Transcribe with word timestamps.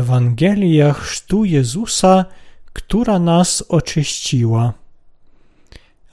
Ewangelia 0.00 0.92
chrztu 0.92 1.44
Jezusa, 1.44 2.24
która 2.72 3.18
nas 3.18 3.64
oczyściła. 3.68 4.72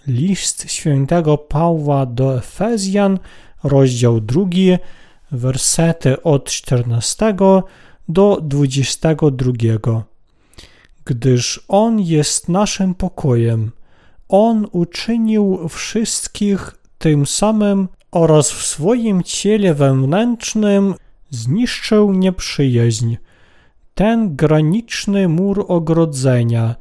List 0.08 0.72
świętego 0.72 1.38
Pawła 1.38 2.06
do 2.06 2.38
Efezjan, 2.38 3.20
rozdział 3.64 4.22
drugi, 4.22 4.78
wersety 5.32 6.24
od 6.24 6.50
14 6.50 7.36
do 8.10 8.40
22. 8.42 9.52
Gdyż 11.06 11.66
On 11.68 12.00
jest 12.00 12.50
naszym 12.50 12.96
pokojem, 12.96 13.72
On 14.30 14.68
uczynił 14.72 15.70
wszystkich 15.70 16.76
tym 16.98 17.26
samym 17.26 17.88
oraz 18.12 18.52
w 18.52 18.66
swoim 18.66 19.24
ciele 19.24 19.74
wewnętrznym 19.74 20.96
zniszczył 21.30 22.14
nieprzyjaźń, 22.14 23.16
ten 23.98 24.36
graniczny 24.36 25.28
mur 25.28 25.66
ogrodzenia, 25.68 26.76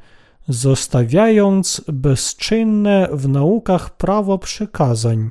zostawiając 0.48 1.80
bezczynne 1.88 3.08
w 3.12 3.28
naukach 3.28 3.96
prawo 3.96 4.38
przykazań, 4.38 5.30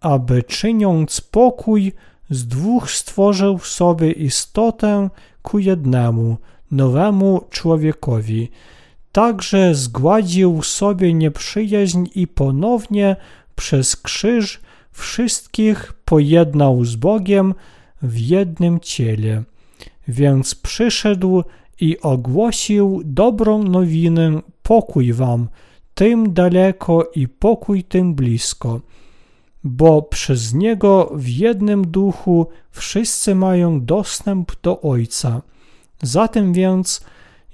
aby 0.00 0.42
czyniąc 0.42 1.20
pokój 1.20 1.92
z 2.30 2.46
dwóch 2.46 2.90
stworzył 2.90 3.58
sobie 3.58 4.12
istotę 4.12 5.10
ku 5.42 5.58
jednemu, 5.58 6.36
nowemu 6.70 7.40
człowiekowi. 7.50 8.50
Także 9.12 9.74
zgładził 9.74 10.62
sobie 10.62 11.14
nieprzyjaźń 11.14 12.04
i 12.14 12.26
ponownie 12.26 13.16
przez 13.56 13.96
krzyż 13.96 14.60
wszystkich 14.92 15.92
pojednał 16.04 16.84
z 16.84 16.96
Bogiem 16.96 17.54
w 18.02 18.18
jednym 18.18 18.80
ciele. 18.80 19.44
Więc 20.10 20.54
przyszedł 20.54 21.42
i 21.80 22.00
ogłosił 22.00 23.02
dobrą 23.04 23.62
nowinę, 23.62 24.40
pokój 24.62 25.12
wam, 25.12 25.48
tym 25.94 26.32
daleko 26.32 27.10
i 27.14 27.28
pokój 27.28 27.84
tym 27.84 28.14
blisko. 28.14 28.80
Bo 29.64 30.02
przez 30.02 30.54
Niego 30.54 31.12
w 31.14 31.28
jednym 31.28 31.86
duchu 31.86 32.46
wszyscy 32.70 33.34
mają 33.34 33.84
dostęp 33.84 34.52
do 34.62 34.80
Ojca. 34.80 35.42
Zatem 36.02 36.52
więc 36.52 37.04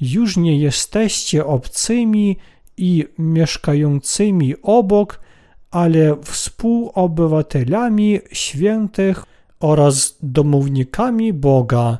już 0.00 0.36
nie 0.36 0.58
jesteście 0.58 1.46
obcymi 1.46 2.36
i 2.76 3.04
mieszkającymi 3.18 4.54
obok, 4.62 5.20
ale 5.70 6.16
współobywatelami 6.22 8.20
świętych 8.32 9.24
oraz 9.60 10.18
domownikami 10.22 11.32
Boga, 11.32 11.98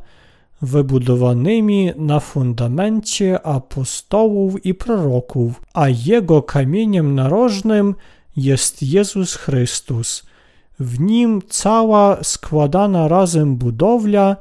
wybudowanymi 0.67 1.92
na 1.97 2.20
fundamencie 2.20 3.47
apostołów 3.47 4.67
i 4.67 4.75
proroków, 4.75 5.62
a 5.75 5.89
jego 5.89 6.42
kamieniem 6.42 7.14
narożnym 7.14 7.95
jest 8.36 8.83
Jezus 8.83 9.34
Chrystus. 9.34 10.27
W 10.81 11.00
nim 11.00 11.42
cała 11.48 12.25
składana 12.25 13.08
razem 13.08 13.56
budowla 13.56 14.36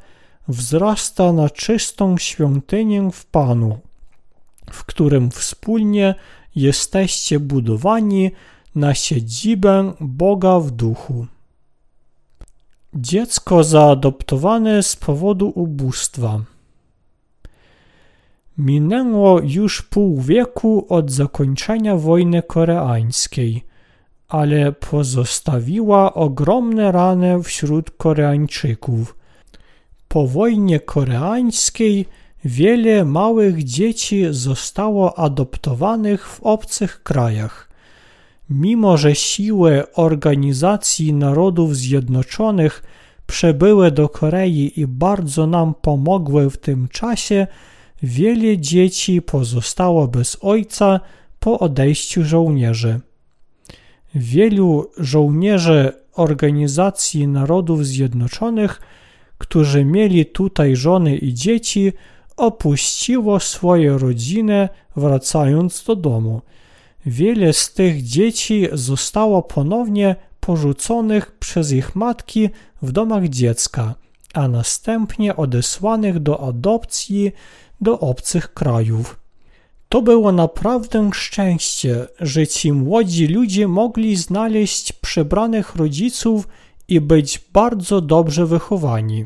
wzrasta 0.48 1.34
na 1.34 1.50
czystą 1.50 2.18
świątynię 2.18 3.10
w 3.14 3.26
Panu, 3.26 3.80
w 4.72 4.86
którym 4.86 5.32
wspólnie 5.32 6.16
jesteście 6.56 7.40
budowani 7.40 8.32
na 8.76 8.94
siedzibę 8.94 9.94
Boga 10.00 10.60
w 10.60 10.72
duchu. 10.72 11.28
Dziecko 12.98 13.64
zaadoptowane 13.64 14.84
z 14.84 14.96
powodu 14.96 15.52
ubóstwa. 15.56 16.42
Minęło 18.58 19.40
już 19.44 19.82
pół 19.82 20.22
wieku 20.22 20.86
od 20.90 21.12
zakończenia 21.12 21.96
wojny 21.96 22.44
koreańskiej, 22.44 23.64
ale 24.28 24.72
pozostawiła 24.72 26.14
ogromne 26.14 26.92
rany 26.92 27.44
wśród 27.44 27.92
Koreańczyków. 27.92 29.16
Po 30.08 30.28
wojnie 30.28 30.80
koreańskiej 30.80 32.06
wiele 32.46 33.06
małych 33.06 33.64
dzieci 33.64 34.26
zostało 34.30 35.20
adoptowanych 35.20 36.28
w 36.28 36.44
obcych 36.44 37.04
krajach. 37.04 37.65
Mimo, 38.50 38.98
że 38.98 39.16
siły 39.16 39.94
Organizacji 39.94 41.14
Narodów 41.14 41.76
Zjednoczonych 41.76 42.84
przybyły 43.28 43.92
do 43.92 44.10
Korei 44.10 44.80
i 44.80 44.88
bardzo 44.88 45.48
nam 45.48 45.74
pomogły 45.82 46.50
w 46.50 46.58
tym 46.58 46.88
czasie, 46.88 47.48
wiele 48.04 48.58
dzieci 48.58 49.22
pozostało 49.22 50.08
bez 50.08 50.38
ojca 50.42 51.00
po 51.40 51.60
odejściu 51.60 52.24
żołnierzy. 52.24 53.00
Wielu 54.16 54.92
żołnierzy 54.98 55.92
Organizacji 56.14 57.28
Narodów 57.28 57.86
Zjednoczonych, 57.86 58.82
którzy 59.38 59.86
mieli 59.86 60.26
tutaj 60.26 60.76
żony 60.76 61.18
i 61.18 61.34
dzieci, 61.34 61.94
opuściło 62.38 63.40
swoje 63.40 63.98
rodziny, 63.98 64.70
wracając 64.96 65.84
do 65.84 65.96
domu. 65.96 66.42
Wiele 67.06 67.54
z 67.54 67.74
tych 67.74 68.04
dzieci 68.04 68.68
zostało 68.72 69.42
ponownie 69.42 70.16
porzuconych 70.40 71.32
przez 71.32 71.72
ich 71.72 71.96
matki 71.96 72.50
w 72.82 72.92
domach 72.92 73.28
dziecka, 73.28 73.96
a 74.34 74.48
następnie 74.48 75.36
odesłanych 75.36 76.20
do 76.20 76.48
adopcji 76.48 77.32
do 77.82 78.00
obcych 78.00 78.54
krajów. 78.54 79.20
To 79.90 80.02
było 80.02 80.32
naprawdę 80.32 81.10
szczęście, 81.14 82.08
że 82.20 82.48
ci 82.48 82.72
młodzi 82.72 83.28
ludzie 83.28 83.68
mogli 83.68 84.16
znaleźć 84.16 84.94
przebranych 84.94 85.76
rodziców 85.76 86.48
i 86.88 87.02
być 87.02 87.42
bardzo 87.54 88.02
dobrze 88.02 88.46
wychowani. 88.46 89.26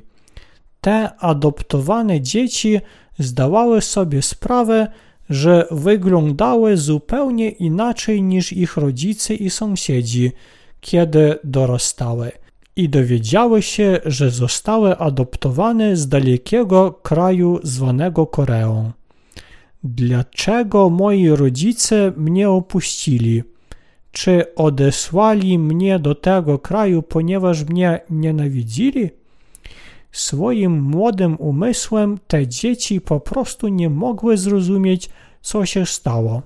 Te 0.81 1.15
adoptowane 1.15 2.21
dzieci 2.21 2.81
zdawały 3.19 3.81
sobie 3.81 4.21
sprawę, 4.21 4.87
że 5.29 5.67
wyglądały 5.71 6.77
zupełnie 6.77 7.49
inaczej 7.49 8.23
niż 8.23 8.53
ich 8.53 8.77
rodzice 8.77 9.33
i 9.33 9.49
sąsiedzi, 9.49 10.31
kiedy 10.81 11.35
dorastały 11.43 12.31
i 12.75 12.89
dowiedziały 12.89 13.61
się, 13.61 13.99
że 14.05 14.29
zostały 14.31 14.97
adoptowane 14.97 15.95
z 15.95 16.07
dalekiego 16.07 16.91
kraju 16.91 17.59
zwanego 17.63 18.27
Koreą. 18.27 18.91
Dlaczego 19.83 20.89
moi 20.89 21.29
rodzice 21.29 22.13
mnie 22.17 22.49
opuścili? 22.49 23.43
Czy 24.11 24.55
odesłali 24.55 25.59
mnie 25.59 25.99
do 25.99 26.15
tego 26.15 26.59
kraju, 26.59 27.01
ponieważ 27.01 27.65
mnie 27.65 27.99
nienawidzili? 28.09 29.09
Swoim 30.11 30.81
młodym 30.81 31.35
umysłem 31.39 32.17
te 32.27 32.47
dzieci 32.47 33.01
po 33.01 33.19
prostu 33.19 33.67
nie 33.67 33.89
mogły 33.89 34.37
zrozumieć, 34.37 35.09
co 35.41 35.65
się 35.65 35.85
stało. 35.85 36.41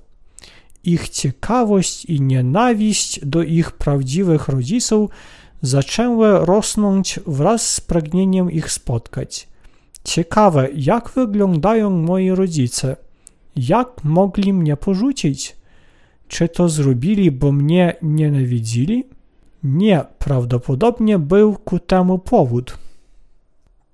Ich 0.83 1.09
ciekawość 1.09 2.05
i 2.05 2.21
nienawiść 2.21 3.25
do 3.25 3.43
ich 3.43 3.71
prawdziwych 3.71 4.47
rodziców 4.47 5.09
zaczęły 5.61 6.45
rosnąć 6.45 7.19
wraz 7.27 7.73
z 7.73 7.81
pragnieniem 7.81 8.51
ich 8.51 8.71
spotkać. 8.71 9.47
Ciekawe, 10.03 10.69
jak 10.75 11.09
wyglądają 11.09 11.89
moi 11.89 12.31
rodzice. 12.31 12.95
Jak 13.55 14.03
mogli 14.03 14.53
mnie 14.53 14.77
porzucić? 14.77 15.55
Czy 16.27 16.49
to 16.49 16.69
zrobili, 16.69 17.31
bo 17.31 17.51
mnie 17.51 17.95
nienawidzili? 18.01 19.03
Nie, 19.63 20.05
prawdopodobnie 20.19 21.19
był 21.19 21.55
ku 21.55 21.79
temu 21.79 22.19
powód 22.19 22.82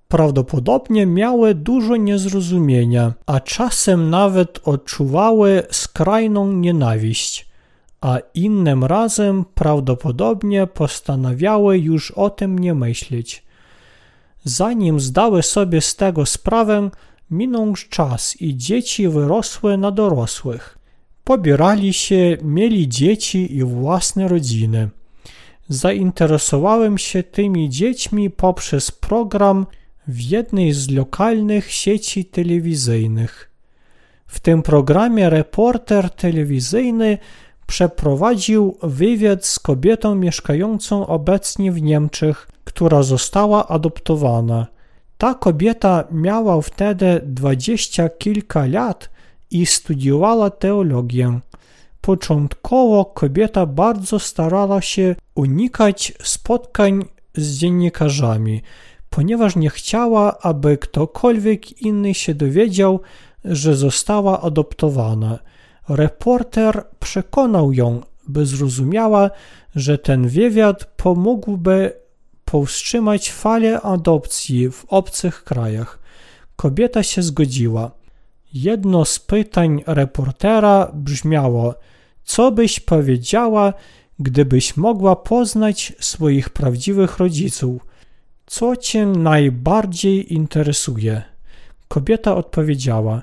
prawdopodobnie 0.09 1.05
miały 1.05 1.55
dużo 1.55 1.95
niezrozumienia, 1.95 3.13
a 3.25 3.39
czasem 3.39 4.09
nawet 4.09 4.59
odczuwały 4.67 5.63
skrajną 5.71 6.51
nienawiść, 6.51 7.49
a 8.01 8.17
innym 8.33 8.83
razem 8.83 9.45
prawdopodobnie 9.53 10.67
postanawiały 10.67 11.77
już 11.77 12.11
o 12.11 12.29
tym 12.29 12.59
nie 12.59 12.73
myśleć. 12.73 13.43
Zanim 14.43 14.99
zdały 14.99 15.43
sobie 15.43 15.81
z 15.81 15.95
tego 15.95 16.25
sprawę, 16.25 16.89
minął 17.31 17.73
czas 17.89 18.41
i 18.41 18.57
dzieci 18.57 19.07
wyrosły 19.07 19.77
na 19.77 19.91
dorosłych. 19.91 20.77
Pobierali 21.23 21.93
się, 21.93 22.37
mieli 22.43 22.87
dzieci 22.87 23.55
i 23.55 23.63
własne 23.63 24.27
rodziny. 24.27 24.89
Zainteresowałem 25.67 26.97
się 26.97 27.23
tymi 27.23 27.69
dziećmi 27.69 28.29
poprzez 28.29 28.91
program 28.91 29.65
w 30.09 30.21
jednej 30.21 30.73
z 30.73 30.89
lokalnych 30.91 31.71
sieci 31.71 32.25
telewizyjnych. 32.25 33.51
W 34.27 34.39
tym 34.39 34.63
programie 34.63 35.29
reporter 35.29 36.09
telewizyjny 36.09 37.17
przeprowadził 37.67 38.77
wywiad 38.83 39.45
z 39.45 39.59
kobietą 39.59 40.15
mieszkającą 40.15 41.07
obecnie 41.07 41.71
w 41.71 41.81
Niemczech, 41.81 42.47
która 42.63 43.03
została 43.03 43.67
adoptowana. 43.67 44.67
Ta 45.17 45.33
kobieta 45.33 46.03
miała 46.11 46.61
wtedy 46.61 47.21
dwadzieścia 47.25 48.09
kilka 48.09 48.65
lat 48.65 49.09
i 49.51 49.65
studiowała 49.65 50.49
teologię. 50.49 51.39
Początkowo 52.01 53.05
kobieta 53.05 53.65
bardzo 53.65 54.19
starała 54.19 54.81
się 54.81 55.15
unikać 55.35 56.13
spotkań 56.23 57.05
z 57.35 57.57
dziennikarzami, 57.57 58.61
ponieważ 59.09 59.55
nie 59.55 59.69
chciała, 59.69 60.37
aby 60.39 60.77
ktokolwiek 60.77 61.81
inny 61.81 62.13
się 62.13 62.33
dowiedział, 62.33 62.99
że 63.45 63.75
została 63.75 64.41
adoptowana. 64.41 65.39
Reporter 65.89 66.83
przekonał 66.99 67.73
ją, 67.73 68.01
by 68.27 68.45
zrozumiała, 68.45 69.29
że 69.75 69.97
ten 69.97 70.27
wywiad 70.27 70.85
pomógłby 70.85 71.93
powstrzymać 72.45 73.31
falę 73.31 73.81
adopcji 73.81 74.71
w 74.71 74.85
obcych 74.87 75.43
krajach. 75.43 75.99
Kobieta 76.55 77.03
się 77.03 77.23
zgodziła. 77.23 77.91
Jedno 78.53 79.05
z 79.05 79.19
pytań 79.19 79.83
reportera 79.87 80.91
brzmiało: 80.93 81.75
Co 82.23 82.51
byś 82.51 82.79
powiedziała, 82.79 83.73
gdybyś 84.19 84.77
mogła 84.77 85.15
poznać 85.15 85.93
swoich 85.99 86.49
prawdziwych 86.49 87.17
rodziców? 87.17 87.88
Co 88.49 88.75
cię 88.75 89.05
najbardziej 89.05 90.33
interesuje? 90.33 91.21
Kobieta 91.87 92.35
odpowiedziała: 92.35 93.21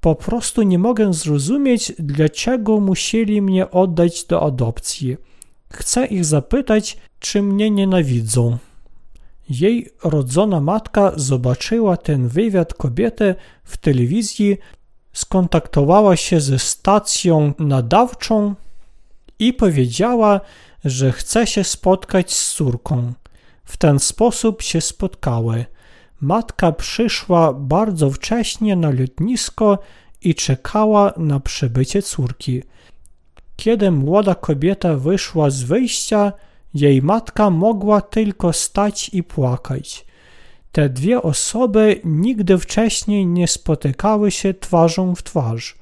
Po 0.00 0.14
prostu 0.14 0.62
nie 0.62 0.78
mogę 0.78 1.12
zrozumieć, 1.14 1.92
dlaczego 1.98 2.80
musieli 2.80 3.42
mnie 3.42 3.70
oddać 3.70 4.24
do 4.24 4.42
adopcji. 4.42 5.16
Chcę 5.72 6.06
ich 6.06 6.24
zapytać, 6.24 6.96
czy 7.20 7.42
mnie 7.42 7.70
nienawidzą. 7.70 8.58
Jej 9.50 9.90
rodzona 10.04 10.60
matka 10.60 11.12
zobaczyła 11.16 11.96
ten 11.96 12.28
wywiad 12.28 12.74
kobiety 12.74 13.34
w 13.64 13.76
telewizji, 13.76 14.58
skontaktowała 15.12 16.16
się 16.16 16.40
ze 16.40 16.58
stacją 16.58 17.52
nadawczą 17.58 18.54
i 19.38 19.52
powiedziała, 19.52 20.40
że 20.84 21.12
chce 21.12 21.46
się 21.46 21.64
spotkać 21.64 22.32
z 22.32 22.54
córką. 22.54 23.12
W 23.66 23.76
ten 23.76 23.98
sposób 23.98 24.62
się 24.62 24.80
spotkały. 24.80 25.64
Matka 26.20 26.72
przyszła 26.72 27.52
bardzo 27.52 28.10
wcześnie 28.10 28.76
na 28.76 28.90
lotnisko 28.90 29.78
i 30.22 30.34
czekała 30.34 31.12
na 31.16 31.40
przybycie 31.40 32.02
córki. 32.02 32.62
Kiedy 33.56 33.90
młoda 33.90 34.34
kobieta 34.34 34.96
wyszła 34.96 35.50
z 35.50 35.62
wyjścia, 35.62 36.32
jej 36.74 37.02
matka 37.02 37.50
mogła 37.50 38.00
tylko 38.00 38.52
stać 38.52 39.10
i 39.12 39.22
płakać. 39.22 40.06
Te 40.72 40.88
dwie 40.88 41.22
osoby 41.22 42.00
nigdy 42.04 42.58
wcześniej 42.58 43.26
nie 43.26 43.48
spotykały 43.48 44.30
się 44.30 44.54
twarzą 44.54 45.14
w 45.14 45.22
twarz. 45.22 45.74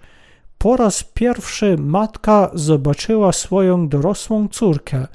Po 0.59 0.77
raz 0.77 1.05
pierwszy 1.05 1.77
matka 1.79 2.51
zobaczyła 2.55 3.33
swoją 3.33 3.89
dorosłą 3.89 4.49
córkę, 4.49 5.07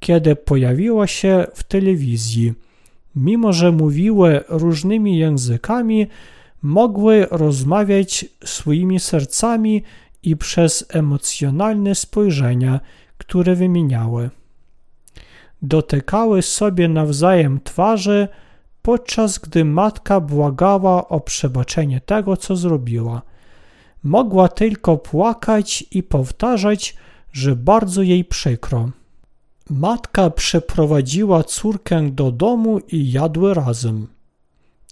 kiedy 0.00 0.36
pojawiła 0.36 1.06
się 1.06 1.46
w 1.54 1.62
telewizji. 1.62 2.54
Mimo, 3.16 3.52
że 3.52 3.72
mówiły 3.72 4.44
różnymi 4.48 5.18
językami, 5.18 6.06
mogły 6.62 7.26
rozmawiać 7.30 8.26
swoimi 8.44 9.00
sercami 9.00 9.82
i 10.22 10.36
przez 10.36 10.84
emocjonalne 10.88 11.94
spojrzenia, 11.94 12.80
które 13.18 13.54
wymieniały. 13.54 14.30
Dotykały 15.62 16.42
sobie 16.42 16.88
nawzajem 16.88 17.60
twarzy, 17.64 18.28
podczas 18.82 19.38
gdy 19.38 19.64
matka 19.64 20.20
błagała 20.20 21.08
o 21.08 21.20
przebaczenie 21.20 22.00
tego, 22.00 22.36
co 22.36 22.56
zrobiła. 22.56 23.22
Mogła 24.04 24.48
tylko 24.48 24.96
płakać 24.96 25.84
i 25.90 26.02
powtarzać, 26.02 26.96
że 27.32 27.56
bardzo 27.56 28.02
jej 28.02 28.24
przykro. 28.24 28.90
Matka 29.70 30.30
przeprowadziła 30.30 31.44
córkę 31.44 32.10
do 32.10 32.32
domu 32.32 32.78
i 32.78 33.12
jadły 33.12 33.54
razem. 33.54 34.06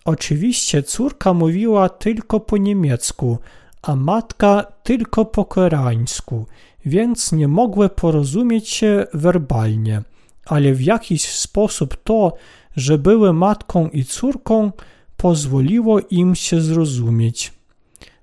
Oczywiście 0.04 0.82
córka 0.82 1.34
mówiła 1.34 1.88
tylko 1.88 2.40
po 2.40 2.56
niemiecku, 2.56 3.38
a 3.82 3.96
matka 3.96 4.72
tylko 4.82 5.24
po 5.24 5.44
koreańsku, 5.44 6.46
więc 6.84 7.32
nie 7.32 7.48
mogły 7.48 7.88
porozumieć 7.88 8.68
się 8.68 9.06
werbalnie, 9.14 10.02
ale 10.46 10.72
w 10.72 10.82
jakiś 10.82 11.28
sposób 11.28 11.96
to, 12.04 12.32
że 12.76 12.98
były 12.98 13.32
matką 13.32 13.88
i 13.88 14.04
córką, 14.04 14.72
pozwoliło 15.16 16.00
im 16.00 16.34
się 16.34 16.60
zrozumieć. 16.60 17.52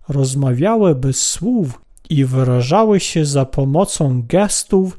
Rozmawiały 0.10 0.96
bez 0.96 1.22
słów 1.22 1.82
i 2.10 2.26
wyrażały 2.26 3.00
się 3.00 3.26
za 3.26 3.46
pomocą 3.46 4.24
gestów, 4.28 4.98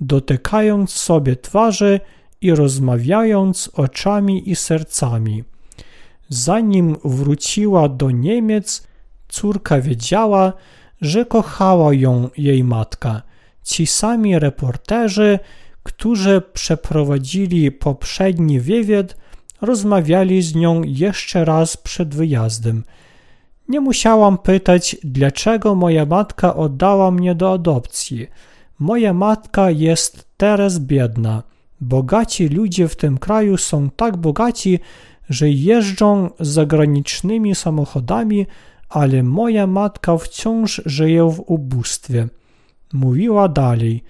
dotykając 0.00 0.90
sobie 0.90 1.36
twarzy 1.36 2.00
i 2.40 2.54
rozmawiając 2.54 3.70
oczami 3.74 4.50
i 4.50 4.56
sercami. 4.56 5.44
Zanim 6.28 6.96
wróciła 7.04 7.88
do 7.88 8.10
Niemiec, 8.10 8.86
córka 9.28 9.80
wiedziała, 9.80 10.52
że 11.00 11.24
kochała 11.24 11.94
ją 11.94 12.30
jej 12.36 12.64
matka. 12.64 13.22
Ci 13.62 13.86
sami 13.86 14.38
reporterzy, 14.38 15.38
którzy 15.82 16.42
przeprowadzili 16.52 17.72
poprzedni 17.72 18.60
wywiad, 18.60 19.16
rozmawiali 19.60 20.42
z 20.42 20.54
nią 20.54 20.82
jeszcze 20.82 21.44
raz 21.44 21.76
przed 21.76 22.14
wyjazdem. 22.14 22.84
Nie 23.68 23.80
musiałam 23.80 24.38
pytać, 24.38 24.96
dlaczego 25.04 25.74
moja 25.74 26.06
matka 26.06 26.56
oddała 26.56 27.10
mnie 27.10 27.34
do 27.34 27.52
adopcji. 27.52 28.26
Moja 28.78 29.12
matka 29.14 29.70
jest 29.70 30.28
teraz 30.36 30.78
biedna. 30.78 31.42
Bogaci 31.80 32.48
ludzie 32.48 32.88
w 32.88 32.96
tym 32.96 33.18
kraju 33.18 33.56
są 33.56 33.90
tak 33.90 34.16
bogaci, 34.16 34.78
że 35.28 35.50
jeżdżą 35.50 36.30
zagranicznymi 36.40 37.54
samochodami, 37.54 38.46
ale 38.88 39.22
moja 39.22 39.66
matka 39.66 40.18
wciąż 40.18 40.82
żyje 40.86 41.30
w 41.30 41.42
ubóstwie. 41.46 42.28
Mówiła 42.92 43.48
dalej. 43.48 44.04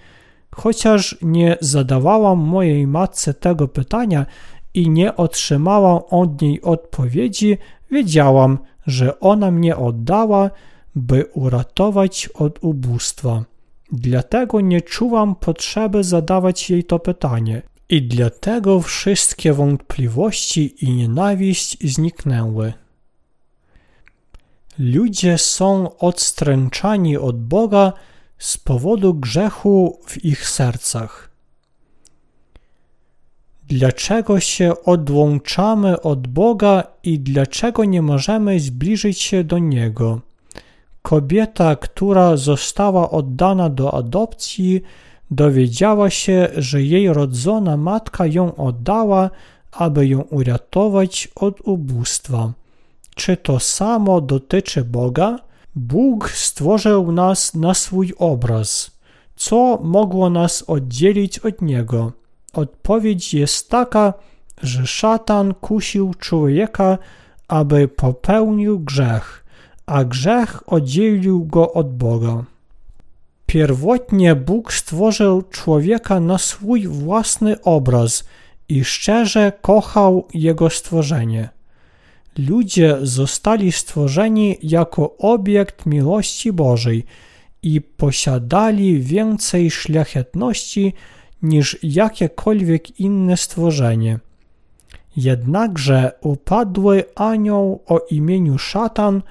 Chociaż 0.55 1.17
nie 1.21 1.57
zadawałam 1.61 2.39
mojej 2.39 2.87
matce 2.87 3.33
tego 3.33 3.67
pytania 3.67 4.25
i 4.73 4.89
nie 4.89 5.15
otrzymałam 5.15 6.01
od 6.09 6.41
niej 6.41 6.61
odpowiedzi, 6.61 7.57
wiedziałam, 7.91 8.57
że 8.87 9.19
ona 9.19 9.51
mnie 9.51 9.77
oddała, 9.77 10.49
by 10.95 11.25
uratować 11.33 12.29
od 12.33 12.63
ubóstwa. 12.63 13.43
Dlatego 13.91 14.61
nie 14.61 14.81
czułam 14.81 15.35
potrzeby 15.35 16.03
zadawać 16.03 16.69
jej 16.69 16.83
to 16.83 16.99
pytanie. 16.99 17.61
I 17.89 18.01
dlatego 18.01 18.81
wszystkie 18.81 19.53
wątpliwości 19.53 20.85
i 20.85 20.91
nienawiść 20.91 21.77
zniknęły. 21.93 22.73
Ludzie 24.79 25.37
są 25.37 25.97
odstręczani 25.97 27.17
od 27.17 27.43
Boga 27.43 27.93
z 28.37 28.57
powodu 28.57 29.13
grzechu 29.13 29.99
w 30.05 30.25
ich 30.25 30.49
sercach. 30.49 31.29
Dlaczego 33.67 34.39
się 34.39 34.83
odłączamy 34.83 36.01
od 36.01 36.27
Boga 36.27 36.83
i 37.03 37.19
dlaczego 37.19 37.85
nie 37.85 38.01
możemy 38.01 38.59
zbliżyć 38.59 39.21
się 39.21 39.43
do 39.43 39.59
Niego? 39.59 40.21
Kobieta, 41.07 41.75
która 41.75 42.37
została 42.37 43.09
oddana 43.11 43.69
do 43.69 43.93
adopcji, 43.93 44.81
dowiedziała 45.31 46.09
się, 46.09 46.47
że 46.57 46.83
jej 46.83 47.13
rodzona 47.13 47.77
matka 47.77 48.25
ją 48.25 48.55
oddała, 48.55 49.29
aby 49.71 50.07
ją 50.07 50.21
uratować 50.21 51.29
od 51.35 51.61
ubóstwa. 51.61 52.53
Czy 53.15 53.37
to 53.37 53.59
samo 53.59 54.21
dotyczy 54.21 54.83
Boga? 54.83 55.39
Bóg 55.75 56.29
stworzył 56.29 57.11
nas 57.11 57.53
na 57.53 57.73
swój 57.73 58.13
obraz. 58.17 58.91
Co 59.35 59.79
mogło 59.83 60.29
nas 60.29 60.63
oddzielić 60.67 61.39
od 61.39 61.61
Niego? 61.61 62.11
Odpowiedź 62.53 63.33
jest 63.33 63.69
taka, 63.69 64.13
że 64.63 64.87
szatan 64.87 65.53
kusił 65.53 66.13
człowieka, 66.13 66.97
aby 67.47 67.87
popełnił 67.87 68.79
grzech, 68.79 69.46
a 69.87 70.03
grzech 70.03 70.73
oddzielił 70.73 71.45
go 71.45 71.73
od 71.73 71.97
Boga. 71.97 72.43
Pierwotnie 73.45 74.35
Bóg 74.35 74.73
stworzył 74.73 75.43
człowieka 75.43 76.19
na 76.19 76.37
swój 76.37 76.87
własny 76.87 77.61
obraz 77.61 78.23
i 78.69 78.83
szczerze 78.83 79.51
kochał 79.61 80.27
jego 80.33 80.69
stworzenie. 80.69 81.49
Ludzie 82.37 82.97
zostali 83.01 83.71
stworzeni 83.71 84.57
jako 84.63 85.17
obiekt 85.17 85.85
miłości 85.85 86.53
Bożej 86.53 87.05
i 87.63 87.81
posiadali 87.81 88.99
więcej 88.99 89.71
szlachetności 89.71 90.93
niż 91.41 91.77
jakiekolwiek 91.83 92.99
inne 92.99 93.37
stworzenie. 93.37 94.19
Jednakże 95.17 96.11
upadły 96.21 97.03
anioł 97.15 97.83
o 97.85 97.99
imieniu 98.11 98.57
szatan 98.57 99.21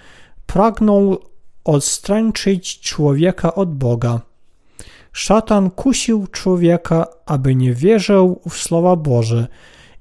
pragnął 0.47 1.19
odstręczyć 1.65 2.81
człowieka 2.81 3.55
od 3.55 3.75
Boga. 3.75 4.21
Szatan 5.13 5.71
kusił 5.71 6.27
człowieka, 6.27 7.07
aby 7.27 7.55
nie 7.55 7.75
wierzył 7.75 8.41
w 8.49 8.55
słowa 8.55 8.97
Boże 8.97 9.47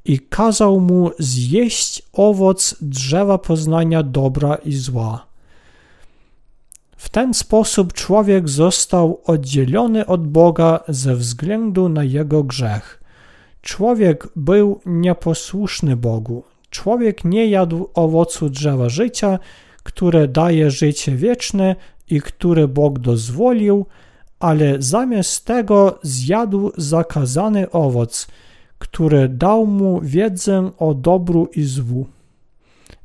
i 0.06 0.20
kazał 0.20 0.80
mu 0.80 1.12
zjeść 1.20 2.02
owoc 2.14 2.76
drzewa 2.82 3.38
poznania 3.38 4.04
dobra 4.04 4.56
i 4.56 4.74
zła. 4.74 5.26
W 6.98 7.10
ten 7.10 7.34
sposób 7.34 7.94
człowiek 7.94 8.50
został 8.50 9.22
oddzielony 9.26 10.06
od 10.06 10.28
Boga 10.28 10.80
ze 10.88 11.16
względu 11.16 11.90
na 11.90 12.04
jego 12.04 12.44
grzech. 12.44 13.04
Człowiek 13.62 14.28
był 14.36 14.82
nieposłuszny 14.86 15.96
Bogu. 15.96 16.44
Człowiek 16.70 17.26
nie 17.26 17.48
jadł 17.48 17.90
owocu 17.94 18.50
drzewa 18.50 18.90
życia, 18.90 19.40
które 19.86 20.28
daje 20.28 20.72
życie 20.72 21.16
wieczne 21.16 21.76
i 22.10 22.22
które 22.22 22.68
Bóg 22.68 23.00
dozwolił, 23.00 23.86
ale 24.40 24.82
zamiast 24.82 25.46
tego 25.46 26.00
zjadł 26.04 26.72
zakazany 26.78 27.72
owoc, 27.72 28.28
który 28.78 29.30
dał 29.30 29.66
mu 29.66 30.02
wiedzę 30.02 30.72
o 30.78 30.94
dobru 30.94 31.50
i 31.56 31.64
złu. 31.64 32.06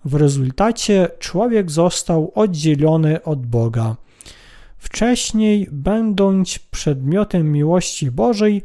W 0.05 0.15
rezultacie 0.15 1.09
człowiek 1.19 1.71
został 1.71 2.33
oddzielony 2.35 3.23
od 3.23 3.47
Boga. 3.47 3.97
Wcześniej, 4.79 5.69
będąc 5.73 6.59
przedmiotem 6.59 7.53
miłości 7.53 8.11
Bożej, 8.11 8.63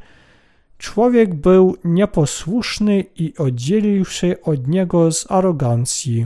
człowiek 0.77 1.34
był 1.34 1.77
nieposłuszny 1.84 3.03
i 3.15 3.38
oddzielił 3.38 4.05
się 4.05 4.36
od 4.43 4.67
niego 4.67 5.12
z 5.12 5.31
arogancji. 5.31 6.25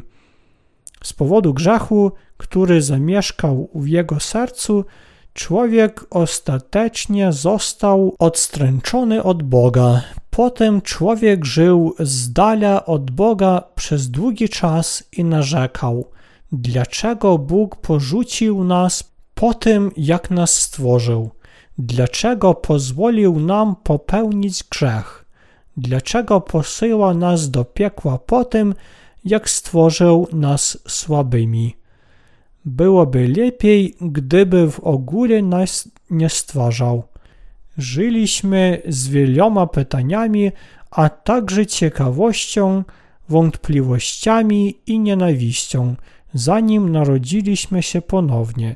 Z 1.03 1.13
powodu 1.13 1.53
grzechu, 1.53 2.11
który 2.37 2.81
zamieszkał 2.81 3.69
w 3.75 3.87
jego 3.87 4.19
sercu, 4.19 4.85
człowiek 5.33 6.05
ostatecznie 6.09 7.33
został 7.33 8.15
odstręczony 8.19 9.23
od 9.23 9.43
Boga. 9.43 10.01
Potem 10.29 10.81
człowiek 10.81 11.45
żył 11.45 11.95
z 11.99 12.33
dala 12.33 12.85
od 12.85 13.11
Boga 13.11 13.63
przez 13.75 14.11
długi 14.11 14.49
czas 14.49 15.03
i 15.17 15.23
narzekał, 15.23 16.05
dlaczego 16.51 17.37
Bóg 17.37 17.75
porzucił 17.75 18.63
nas 18.63 19.11
po 19.35 19.53
tym, 19.53 19.91
jak 19.97 20.31
nas 20.31 20.53
stworzył, 20.53 21.29
dlaczego 21.77 22.53
pozwolił 22.53 23.39
nam 23.39 23.75
popełnić 23.83 24.63
grzech, 24.63 25.25
dlaczego 25.77 26.41
posyła 26.41 27.13
nas 27.13 27.51
do 27.51 27.65
piekła 27.65 28.17
po 28.17 28.45
tym, 28.45 28.75
jak 29.25 29.49
stworzył 29.49 30.27
nas 30.33 30.77
słabymi. 30.87 31.75
Byłoby 32.65 33.27
lepiej, 33.27 33.95
gdyby 34.01 34.71
w 34.71 34.79
ogóle 34.79 35.41
nas 35.41 35.89
nie 36.09 36.29
stwarzał. 36.29 37.03
Żyliśmy 37.77 38.81
z 38.87 39.07
wieloma 39.07 39.67
pytaniami, 39.67 40.51
a 40.91 41.09
także 41.09 41.65
ciekawością, 41.65 42.83
wątpliwościami 43.29 44.75
i 44.87 44.99
nienawiścią, 44.99 45.95
zanim 46.33 46.91
narodziliśmy 46.91 47.83
się 47.83 48.01
ponownie. 48.01 48.75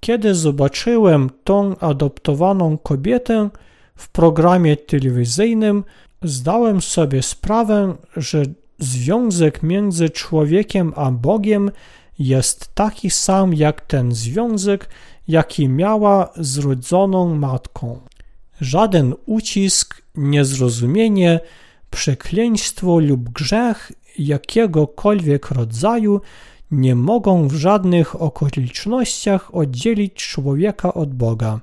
Kiedy 0.00 0.34
zobaczyłem 0.34 1.30
tą 1.44 1.78
adoptowaną 1.78 2.78
kobietę 2.78 3.50
w 3.94 4.08
programie 4.08 4.76
telewizyjnym, 4.76 5.84
zdałem 6.22 6.80
sobie 6.80 7.22
sprawę, 7.22 7.94
że 8.16 8.42
związek 8.78 9.62
między 9.62 10.10
człowiekiem 10.10 10.92
a 10.96 11.10
Bogiem 11.10 11.70
jest 12.18 12.74
taki 12.74 13.10
sam 13.10 13.54
jak 13.54 13.80
ten 13.80 14.14
związek, 14.14 14.88
jaki 15.28 15.68
miała 15.68 16.32
z 16.36 16.58
rodzoną 16.58 17.34
matką. 17.34 18.00
Żaden 18.60 19.14
ucisk, 19.26 20.02
niezrozumienie, 20.14 21.40
przekleństwo 21.90 22.98
lub 22.98 23.28
grzech 23.28 23.92
jakiegokolwiek 24.18 25.50
rodzaju 25.50 26.20
nie 26.70 26.94
mogą 26.94 27.48
w 27.48 27.54
żadnych 27.54 28.22
okolicznościach 28.22 29.54
oddzielić 29.54 30.14
człowieka 30.14 30.94
od 30.94 31.14
Boga. 31.14 31.60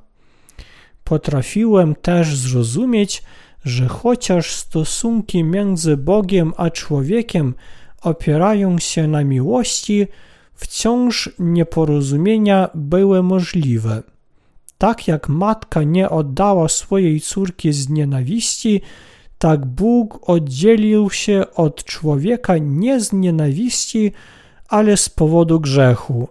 Potrafiłem 1.03 1.95
też 1.95 2.35
zrozumieć, 2.35 3.23
że 3.65 3.87
chociaż 3.87 4.51
stosunki 4.51 5.43
między 5.43 5.97
Bogiem 5.97 6.53
a 6.57 6.69
człowiekiem 6.69 7.53
opierają 8.01 8.79
się 8.79 9.07
na 9.07 9.23
miłości, 9.23 10.07
wciąż 10.53 11.29
nieporozumienia 11.39 12.69
były 12.75 13.23
możliwe. 13.23 14.03
Tak 14.77 15.07
jak 15.07 15.29
matka 15.29 15.83
nie 15.83 16.09
oddała 16.09 16.67
swojej 16.67 17.21
córki 17.21 17.73
z 17.73 17.89
nienawiści, 17.89 18.81
tak 19.37 19.65
Bóg 19.65 20.29
oddzielił 20.29 21.09
się 21.09 21.43
od 21.55 21.83
człowieka 21.83 22.57
nie 22.57 22.99
z 22.99 23.13
nienawiści, 23.13 24.11
ale 24.67 24.97
z 24.97 25.09
powodu 25.09 25.59
grzechu. 25.59 26.27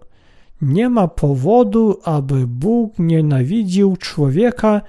Nie 0.63 0.89
ma 0.89 1.09
powodu, 1.09 1.99
aby 2.05 2.47
Bóg 2.47 2.99
nienawidził 2.99 3.97
człowieka 3.97 4.81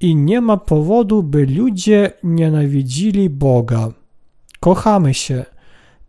i 0.00 0.16
nie 0.16 0.40
ma 0.40 0.56
powodu, 0.56 1.22
by 1.22 1.46
ludzie 1.46 2.12
nienawidzili 2.22 3.30
Boga. 3.30 3.92
Kochamy 4.60 5.14
się. 5.14 5.44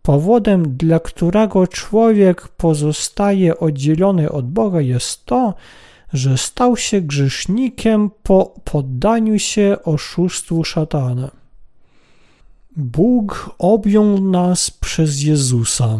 Powodem, 0.02 0.76
dla 0.76 1.00
którego 1.00 1.66
człowiek 1.66 2.48
pozostaje 2.48 3.58
oddzielony 3.58 4.32
od 4.32 4.50
Boga, 4.50 4.80
jest 4.80 5.24
to, 5.24 5.54
że 6.12 6.38
stał 6.38 6.76
się 6.76 7.00
grzesznikiem 7.00 8.10
po 8.22 8.54
poddaniu 8.64 9.38
się 9.38 9.76
oszustwu 9.84 10.64
szatana. 10.64 11.30
Bóg 12.76 13.54
objął 13.58 14.20
nas 14.20 14.70
przez 14.70 15.22
Jezusa, 15.22 15.98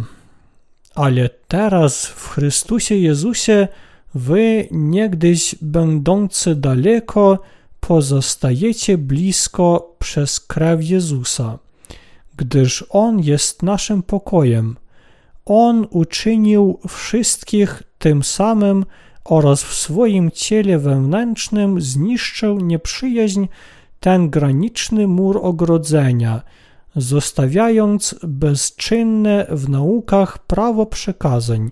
ale 0.94 1.30
teraz 1.48 2.06
w 2.06 2.28
Chrystusie 2.28 2.94
Jezusie 2.94 3.68
wy, 4.14 4.68
niegdyś 4.70 5.54
będący 5.62 6.54
daleko, 6.54 7.38
pozostajecie 7.80 8.98
blisko 8.98 9.96
przez 9.98 10.40
krew 10.40 10.84
Jezusa 10.84 11.58
gdyż 12.40 12.84
On 12.90 13.20
jest 13.20 13.62
naszym 13.62 14.02
pokojem. 14.02 14.76
On 15.44 15.86
uczynił 15.90 16.78
wszystkich 16.88 17.82
tym 17.98 18.22
samym 18.22 18.84
oraz 19.24 19.62
w 19.62 19.74
swoim 19.74 20.30
ciele 20.30 20.78
wewnętrznym 20.78 21.80
zniszczył 21.80 22.60
nieprzyjaźń 22.60 23.44
ten 24.00 24.30
graniczny 24.30 25.06
mur 25.06 25.40
ogrodzenia, 25.42 26.42
zostawiając 26.96 28.14
bezczynne 28.22 29.46
w 29.50 29.68
naukach 29.68 30.38
prawo 30.38 30.86
przekazań, 30.86 31.70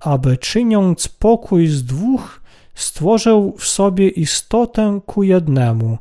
aby 0.00 0.36
czyniąc 0.36 1.08
pokój 1.08 1.66
z 1.66 1.84
dwóch, 1.84 2.40
stworzył 2.78 3.54
w 3.58 3.64
sobie 3.64 4.08
istotę 4.08 5.00
ku 5.06 5.22
jednemu, 5.22 5.98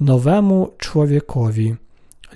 nowemu 0.00 0.70
człowiekowi. 0.78 1.76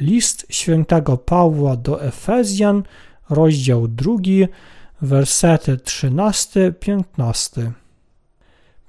List 0.00 0.46
świętego 0.50 1.16
Pawła 1.16 1.76
do 1.76 2.02
Efezjan, 2.02 2.82
rozdział 3.30 3.88
2, 3.88 4.14
wersety 5.02 5.76
13-15. 5.76 7.70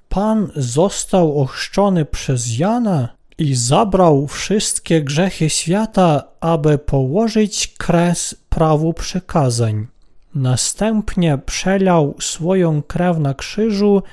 Pan 0.10 0.52
został 0.56 1.42
ochrzczony 1.42 2.06
przez 2.06 2.60
Jana 2.60 3.10
i 3.38 3.56
zabrał 3.56 4.28
wszystkie 4.28 5.02
grzechy 5.02 5.50
świata, 5.50 6.24
aby 6.40 6.78
położyć 6.78 7.74
kres 7.78 8.36
prawu 8.50 8.94
przykazań. 8.94 9.88
Następnie 10.36 11.38
przelał 11.46 12.16
swoją 12.20 12.82
krew 12.82 13.18
na 13.18 13.34
krzyżu, 13.34 14.04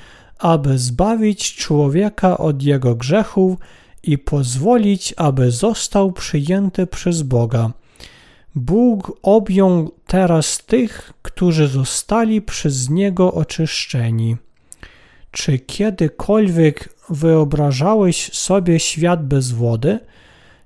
aby 0.45 0.79
zbawić 0.79 1.55
człowieka 1.55 2.39
od 2.39 2.63
jego 2.63 2.95
grzechów 2.95 3.59
i 4.03 4.19
pozwolić, 4.19 5.15
aby 5.17 5.51
został 5.51 6.13
przyjęty 6.13 6.87
przez 6.87 7.23
Boga. 7.23 7.73
Bóg 8.55 9.19
objął 9.23 9.91
teraz 10.07 10.65
tych, 10.65 11.13
którzy 11.23 11.69
zostali 11.69 12.43
przez 12.43 12.91
Niego 12.91 13.35
oczyszczeni. 13.35 14.37
Czy 15.31 15.59
kiedykolwiek 15.59 16.95
wyobrażałeś 17.11 18.33
sobie 18.33 18.81
świat 18.81 19.27
bez 19.27 19.53
wody? 19.53 19.99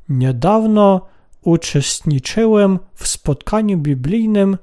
Niedawno 0.09 1.07
uczestniczyłem 1.43 2.79
w 2.95 3.09
spotkaniu 3.09 3.79
biblijnym 3.79 4.59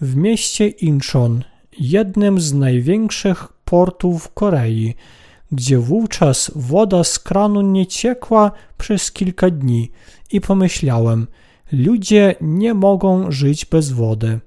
w 0.00 0.16
mieście 0.16 0.68
Incheon, 0.68 1.44
jednym 1.78 2.40
z 2.40 2.52
największych 2.52 3.59
portów 3.70 4.24
w 4.24 4.34
Korei 4.34 4.94
gdzie 5.52 5.78
wówczas 5.78 6.50
woda 6.54 7.04
z 7.04 7.18
kranu 7.18 7.60
nie 7.62 7.86
ciekła 7.86 8.52
przez 8.78 9.12
kilka 9.12 9.50
dni 9.50 9.90
i 10.32 10.40
pomyślałem, 10.40 11.26
ludzie 11.72 12.34
nie 12.40 12.74
mogą 12.74 13.30
żyć 13.30 13.64
bez 13.64 13.92
wody. 13.92 14.40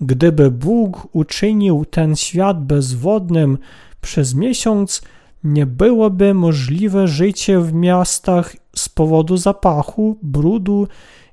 Gdyby 0.00 0.50
Bóg 0.50 1.08
uczynił 1.12 1.84
ten 1.84 2.16
świat 2.16 2.64
bezwodnym 2.64 3.58
przez 4.00 4.34
miesiąc, 4.34 5.02
nie 5.44 5.66
byłoby 5.66 6.34
możliwe 6.34 7.08
życie 7.08 7.60
w 7.60 7.72
miastach 7.72 8.56
z 8.76 8.88
powodu 8.88 9.36
zapachu, 9.36 10.18
brudu 10.22 10.88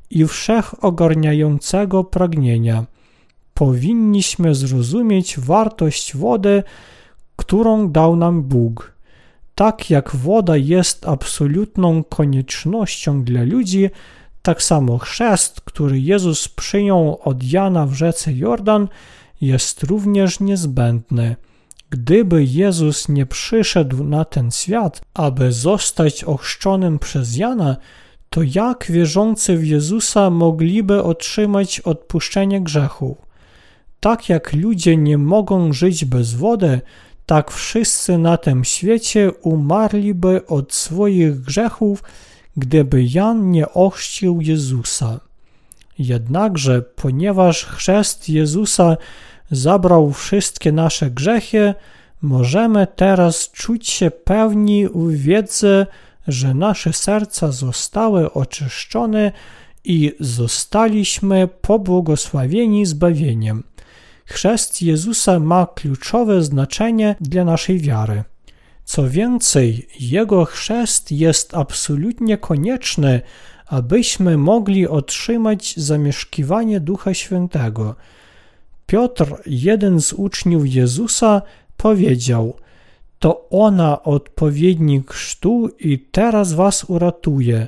i 0.09 0.27
wszechogarniającego 0.27 2.03
pragnienia. 2.03 2.85
Powinniśmy 3.53 4.55
zrozumieć 4.55 5.39
wartość 5.39 6.17
wody, 6.17 6.63
którą 7.39 7.91
dał 7.91 8.15
nam 8.15 8.43
Bóg. 8.43 8.93
Tak 9.55 9.89
jak 9.89 10.15
woda 10.15 10.57
jest 10.57 11.07
absolutną 11.07 12.03
koniecznością 12.03 13.23
dla 13.23 13.43
ludzi, 13.43 13.89
tak 14.41 14.63
samo 14.63 14.97
chrzest, 14.97 15.61
który 15.61 15.99
Jezus 15.99 16.47
przyjął 16.47 17.19
od 17.23 17.43
Jana 17.43 17.85
w 17.85 17.93
rzece 17.93 18.33
Jordan, 18.33 18.87
jest 19.41 19.83
również 19.83 20.39
niezbędny. 20.39 21.35
Gdyby 21.89 22.43
Jezus 22.43 23.09
nie 23.09 23.25
przyszedł 23.25 24.03
na 24.03 24.25
ten 24.25 24.51
świat, 24.51 25.01
aby 25.13 25.51
zostać 25.51 26.23
ochrzczonym 26.23 26.99
przez 26.99 27.37
Jana, 27.37 27.77
to 28.29 28.41
jak 28.55 28.85
wierzący 28.89 29.57
w 29.57 29.67
Jezusa 29.67 30.29
mogliby 30.29 31.03
otrzymać 31.03 31.79
odpuszczenie 31.79 32.61
grzechów? 32.61 33.17
Tak 33.99 34.29
jak 34.29 34.53
ludzie 34.53 34.97
nie 34.97 35.17
mogą 35.17 35.73
żyć 35.73 36.05
bez 36.05 36.33
wody, 36.33 36.81
tak 37.29 37.51
wszyscy 37.51 38.17
na 38.17 38.37
tym 38.37 38.63
świecie 38.63 39.31
umarliby 39.31 40.45
od 40.47 40.73
swoich 40.73 41.41
grzechów, 41.41 42.03
gdyby 42.57 43.03
Jan 43.03 43.51
nie 43.51 43.69
ochrzcił 43.69 44.41
Jezusa. 44.41 45.19
Jednakże, 45.99 46.81
ponieważ 46.81 47.65
chrzest 47.65 48.29
Jezusa 48.29 48.97
zabrał 49.51 50.11
wszystkie 50.11 50.71
nasze 50.71 51.11
grzechy, 51.11 51.73
możemy 52.21 52.87
teraz 52.95 53.51
czuć 53.51 53.89
się 53.89 54.11
pewni 54.11 54.87
w 54.87 55.11
wiedzy, 55.11 55.85
że 56.27 56.53
nasze 56.53 56.93
serca 56.93 57.51
zostały 57.51 58.33
oczyszczone 58.33 59.31
i 59.83 60.13
zostaliśmy 60.19 61.47
pobłogosławieni 61.47 62.85
zbawieniem. 62.85 63.63
Chrzest 64.29 64.81
Jezusa 64.81 65.39
ma 65.39 65.67
kluczowe 65.75 66.43
znaczenie 66.43 67.15
dla 67.21 67.43
naszej 67.43 67.79
wiary. 67.79 68.23
Co 68.85 69.09
więcej, 69.09 69.87
Jego 69.99 70.45
chrzest 70.45 71.11
jest 71.11 71.53
absolutnie 71.57 72.37
konieczny, 72.37 73.21
abyśmy 73.65 74.37
mogli 74.37 74.87
otrzymać 74.87 75.73
zamieszkiwanie 75.77 76.79
Ducha 76.79 77.13
Świętego. 77.13 77.95
Piotr, 78.85 79.25
jeden 79.45 80.01
z 80.01 80.13
uczniów 80.13 80.73
Jezusa, 80.73 81.41
powiedział: 81.77 82.55
To 83.19 83.49
ona 83.49 84.03
odpowiednik 84.03 85.11
chrztu 85.11 85.69
i 85.79 85.99
teraz 85.99 86.53
was 86.53 86.83
uratuje 86.83 87.67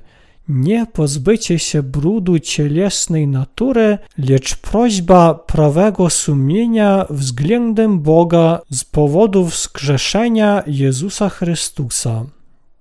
nie 0.51 0.85
pozbycie 0.85 1.59
się 1.59 1.83
brudu 1.83 2.39
cielesnej 2.39 3.27
natury, 3.27 3.97
lecz 4.17 4.55
prośba 4.55 5.33
prawego 5.33 6.09
sumienia 6.09 7.05
względem 7.09 7.99
Boga 7.99 8.61
z 8.71 8.83
powodu 8.83 9.49
wskrzeszenia 9.49 10.63
Jezusa 10.67 11.29
Chrystusa. 11.29 12.25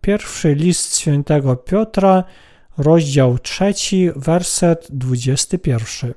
Pierwszy 0.00 0.54
list 0.54 0.98
świętego 0.98 1.56
Piotra, 1.56 2.24
rozdział 2.78 3.38
trzeci, 3.38 4.10
werset 4.16 4.86
21. 4.90 6.14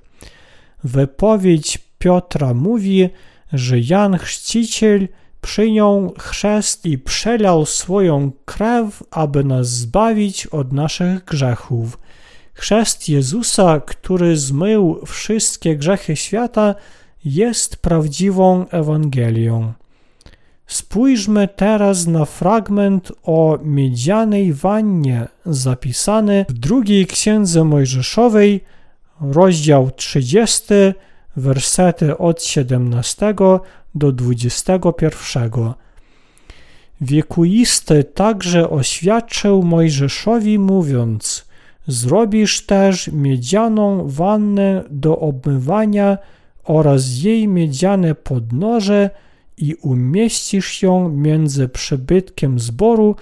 Wypowiedź 0.83 1.79
Piotra 1.97 2.53
mówi, 2.53 3.09
że 3.53 3.79
Jan 3.79 4.17
Chrzciciel– 4.17 5.07
przyjął 5.43 6.13
chrzest 6.19 6.85
i 6.85 6.97
przelał 6.97 7.65
swoją 7.65 8.31
krew, 8.45 9.03
aby 9.11 9.43
nas 9.43 9.67
zbawić 9.69 10.47
od 10.47 10.73
naszych 10.73 11.25
grzechów. 11.25 11.99
Chrzest 12.53 13.09
Jezusa, 13.09 13.79
który 13.79 14.37
zmył 14.37 14.99
wszystkie 15.05 15.75
grzechy 15.75 16.15
świata, 16.15 16.75
jest 17.25 17.77
prawdziwą 17.77 18.65
Ewangelią. 18.69 19.73
Spójrzmy 20.67 21.47
teraz 21.47 22.07
na 22.07 22.25
fragment 22.25 23.11
o 23.23 23.59
miedzianej 23.63 24.53
wannie 24.53 25.27
zapisany 25.45 26.45
w 26.49 26.53
drugiej 26.53 27.07
księdze 27.07 27.63
Mojżeszowej, 27.63 28.63
rozdział 29.21 29.91
30, 29.91 30.73
wersety 31.35 32.17
od 32.17 32.43
17 32.43 33.35
do 33.95 34.11
21. 34.11 35.73
Wiekuisty 37.01 38.03
także 38.03 38.69
oświadczył 38.69 39.63
Mojżeszowi 39.63 40.59
mówiąc 40.59 41.45
Zrobisz 41.87 42.65
też 42.65 43.07
miedzianą 43.07 44.07
wannę 44.07 44.83
do 44.89 45.19
obmywania 45.19 46.17
oraz 46.63 47.23
jej 47.23 47.47
miedziane 47.47 48.15
podnoże 48.15 49.09
i 49.57 49.75
umieścisz 49.75 50.81
ją 50.81 51.09
między 51.09 51.69
przybytkiem 51.69 52.59
zboru 52.59 53.15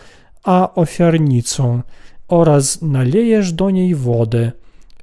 a 0.44 0.76
ofiarnicą 0.76 1.82
oraz 2.28 2.82
nalejesz 2.82 3.54
do 3.54 3.70
niej 3.70 3.96
wodę, 3.96 4.52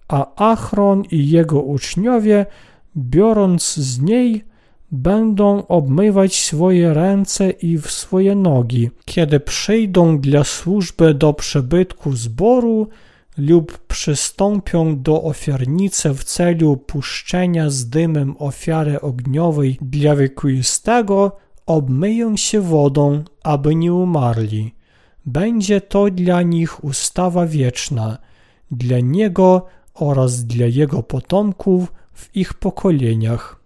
a 0.08 0.50
Achron 0.50 1.02
i 1.10 1.30
jego 1.30 1.62
uczniowie, 1.62 2.46
biorąc 2.96 3.74
z 3.74 4.00
niej, 4.00 4.44
będą 4.92 5.66
obmywać 5.66 6.42
swoje 6.42 6.94
ręce 6.94 7.50
i 7.50 7.78
w 7.78 7.90
swoje 7.90 8.34
nogi, 8.34 8.90
kiedy 9.04 9.40
przyjdą 9.40 10.18
dla 10.18 10.44
służby 10.44 11.14
do 11.14 11.34
przybytku 11.34 12.12
zboru 12.12 12.88
lub 13.38 13.78
przystąpią 13.78 15.02
do 15.02 15.22
ofiarnicy 15.22 16.14
w 16.14 16.24
celu 16.24 16.76
puszczenia 16.76 17.70
z 17.70 17.88
dymem 17.88 18.34
ofiary 18.38 19.00
ogniowej 19.00 19.78
dla 19.82 20.16
wiekuistego, 20.16 21.36
obmyją 21.66 22.36
się 22.36 22.60
wodą, 22.60 23.24
aby 23.42 23.74
nie 23.74 23.92
umarli. 23.94 24.74
Będzie 25.26 25.80
to 25.80 26.10
dla 26.10 26.42
nich 26.42 26.84
ustawa 26.84 27.46
wieczna, 27.46 28.18
dla 28.70 29.00
niego 29.00 29.66
oraz 29.94 30.44
dla 30.44 30.66
jego 30.66 31.02
potomków 31.02 31.92
w 32.12 32.36
ich 32.36 32.54
pokoleniach. 32.54 33.57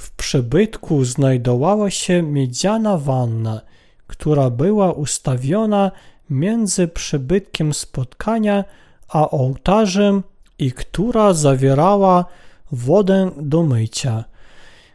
W 0.00 0.10
przybytku 0.10 1.04
znajdowała 1.04 1.90
się 1.90 2.22
miedziana 2.22 2.98
wanna, 2.98 3.60
która 4.06 4.50
była 4.50 4.92
ustawiona 4.92 5.90
między 6.30 6.88
przybytkiem 6.88 7.74
spotkania 7.74 8.64
a 9.08 9.30
ołtarzem 9.30 10.22
i 10.58 10.72
która 10.72 11.32
zawierała 11.32 12.24
wodę 12.72 13.30
do 13.40 13.62
mycia. 13.62 14.24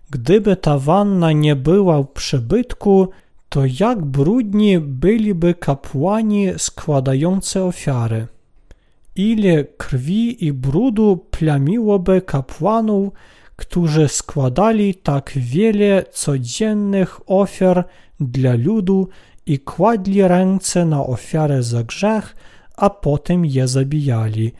Gdyby 0.10 0.56
ta 0.56 0.80
wanna 0.80 1.32
nie 1.32 1.56
była 1.56 2.02
w 2.02 2.08
przybytku, 2.08 3.10
to 3.50 3.62
jak 3.80 4.06
brudni 4.06 4.80
byliby 4.80 5.54
kapłani 5.54 6.48
składający 6.58 7.64
ofiary. 7.64 8.28
Ile 9.16 9.64
krwi 9.64 10.46
i 10.46 10.54
brudu 10.54 11.26
plamiłoby 11.32 12.22
kapłanów, 12.22 13.14
którzy 13.56 14.08
składali 14.08 14.96
tak 14.96 15.32
wiele 15.36 16.04
codziennych 16.12 17.20
ofiar 17.30 17.86
dla 18.20 18.54
ludu 18.54 19.10
i 19.46 19.60
kładli 19.60 20.22
ręce 20.28 20.86
na 20.86 21.06
ofiarę 21.06 21.64
za 21.64 21.84
grzech, 21.84 22.36
a 22.78 22.90
potem 22.90 23.46
je 23.46 23.68
zabijali. 23.68 24.52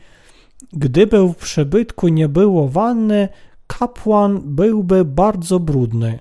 Gdyby 0.72 1.28
w 1.28 1.34
przybytku 1.34 2.08
nie 2.08 2.28
było 2.28 2.68
wanny, 2.68 3.28
kapłan 3.66 4.40
byłby 4.44 5.04
bardzo 5.04 5.60
brudny. 5.60 6.18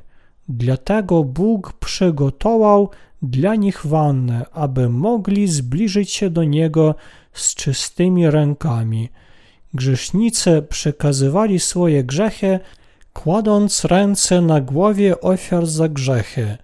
Dlatego 0.49 1.23
Bóg 1.23 1.73
przygotował 1.73 2.89
dla 3.21 3.55
nich 3.55 3.85
wannę, 3.85 4.45
aby 4.51 4.89
mogli 4.89 5.47
zbliżyć 5.47 6.11
się 6.11 6.29
do 6.29 6.43
Niego 6.43 6.95
z 7.33 7.55
czystymi 7.55 8.29
rękami. 8.29 9.09
Grzesznicy 9.75 10.61
przekazywali 10.69 11.59
swoje 11.59 12.03
grzechy, 12.03 12.59
kładąc 13.13 13.85
ręce 13.85 14.41
na 14.41 14.61
głowie 14.61 15.21
ofiar 15.21 15.65
za 15.65 15.89
grzechy, 15.89 16.57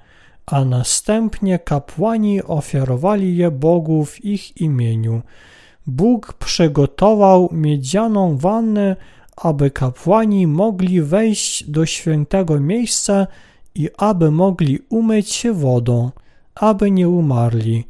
a 0.45 0.65
następnie 0.65 1.59
kapłani 1.59 2.43
ofiarowali 2.43 3.37
je 3.37 3.51
Bogu 3.51 4.05
w 4.05 4.25
ich 4.25 4.61
imieniu. 4.61 5.21
Bóg 5.87 6.33
przygotował 6.33 7.49
miedzianą 7.51 8.37
wannę, 8.37 8.95
aby 9.37 9.71
kapłani 9.71 10.47
mogli 10.47 11.01
wejść 11.01 11.63
do 11.63 11.85
świętego 11.85 12.59
miejsca 12.59 13.27
i 13.75 13.89
aby 13.97 14.31
mogli 14.31 14.79
umyć 14.89 15.29
się 15.29 15.53
wodą, 15.53 16.11
aby 16.55 16.91
nie 16.91 17.09
umarli. 17.09 17.87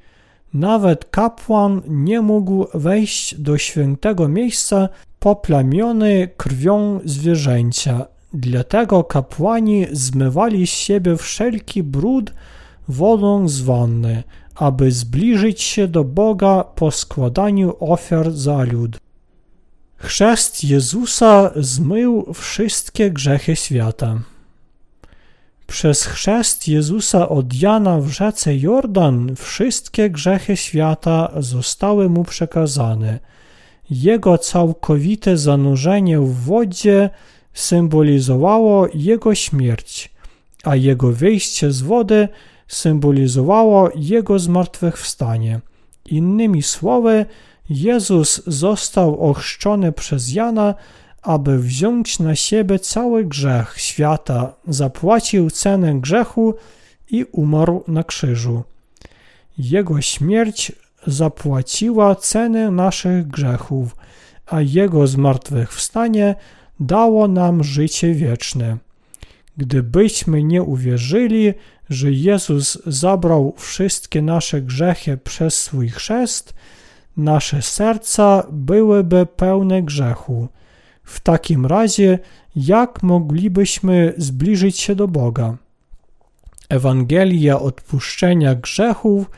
Nawet 0.53 1.05
kapłan 1.05 1.81
nie 1.87 2.21
mógł 2.21 2.65
wejść 2.73 3.35
do 3.35 3.57
świętego 3.57 4.27
miejsca, 4.27 4.89
poplamiony 5.21 6.29
krwią 6.37 6.99
zwierzęcia. 7.05 8.05
Dlatego 8.33 9.03
kapłani 9.03 9.85
zmywali 9.91 10.67
z 10.67 10.69
siebie 10.69 11.17
wszelki 11.17 11.83
brud 11.83 12.33
wodą 12.87 13.47
z 13.47 13.61
wanny, 13.61 14.23
aby 14.55 14.91
zbliżyć 14.91 15.61
się 15.61 15.87
do 15.87 16.03
Boga 16.03 16.63
po 16.63 16.91
składaniu 16.91 17.75
ofiar 17.79 18.31
za 18.31 18.63
lud. 18.63 18.97
Chrzest 19.97 20.63
Jezusa 20.63 21.51
zmył 21.55 22.33
wszystkie 22.33 23.11
grzechy 23.11 23.55
świata. 23.55 24.19
Przez 25.67 26.03
chrzest 26.03 26.67
Jezusa 26.67 27.29
od 27.29 27.53
Jana 27.53 27.99
w 27.99 28.07
rzece 28.07 28.57
Jordan 28.57 29.35
wszystkie 29.35 30.09
grzechy 30.09 30.57
świata 30.57 31.31
zostały 31.37 32.09
mu 32.09 32.23
przekazane. 32.23 33.19
Jego 33.91 34.37
całkowite 34.37 35.37
zanurzenie 35.37 36.19
w 36.19 36.33
wodzie 36.33 37.09
symbolizowało 37.53 38.87
jego 38.93 39.35
śmierć, 39.35 40.11
a 40.63 40.75
jego 40.75 41.11
wyjście 41.11 41.71
z 41.71 41.81
wody 41.81 42.27
symbolizowało 42.67 43.89
jego 43.95 44.39
zmartwychwstanie. 44.39 45.59
Innymi 46.05 46.63
słowy, 46.63 47.25
Jezus 47.69 48.41
został 48.47 49.29
ochrzczony 49.29 49.91
przez 49.91 50.33
Jana, 50.33 50.75
aby 51.21 51.59
wziąć 51.59 52.19
na 52.19 52.35
siebie 52.35 52.79
cały 52.79 53.25
grzech 53.25 53.75
świata, 53.77 54.53
zapłacił 54.67 55.49
cenę 55.49 55.99
grzechu 55.99 56.53
i 57.09 57.25
umarł 57.31 57.83
na 57.87 58.03
krzyżu. 58.03 58.63
Jego 59.57 60.01
śmierć 60.01 60.71
zapłaciła 61.07 62.15
cenę 62.15 62.71
naszych 62.71 63.27
grzechów, 63.27 63.95
a 64.45 64.61
Jego 64.61 65.07
zmartwychwstanie 65.07 66.35
dało 66.79 67.27
nam 67.27 67.63
życie 67.63 68.13
wieczne. 68.13 68.77
Gdybyśmy 69.57 70.43
nie 70.43 70.63
uwierzyli, 70.63 71.53
że 71.89 72.11
Jezus 72.11 72.77
zabrał 72.85 73.53
wszystkie 73.57 74.21
nasze 74.21 74.61
grzechy 74.61 75.17
przez 75.17 75.55
swój 75.63 75.89
chrzest, 75.89 76.53
nasze 77.17 77.61
serca 77.61 78.43
byłyby 78.51 79.25
pełne 79.25 79.83
grzechu. 79.83 80.47
W 81.03 81.19
takim 81.19 81.65
razie, 81.65 82.19
jak 82.55 83.03
moglibyśmy 83.03 84.13
zbliżyć 84.17 84.79
się 84.79 84.95
do 84.95 85.07
Boga? 85.07 85.57
Ewangelia 86.69 87.59
odpuszczenia 87.59 88.55
grzechów 88.55 89.29